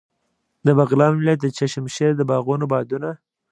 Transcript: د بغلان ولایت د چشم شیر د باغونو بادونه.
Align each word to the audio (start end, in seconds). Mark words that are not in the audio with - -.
د 0.65 0.67
بغلان 0.77 1.13
ولایت 1.15 1.39
د 1.41 1.47
چشم 1.57 1.85
شیر 1.95 2.11
د 2.17 2.21
باغونو 2.29 2.65
بادونه. 2.71 3.09